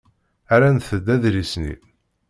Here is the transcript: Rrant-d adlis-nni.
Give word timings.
Rrant-d 0.59 1.07
adlis-nni. 1.13 1.75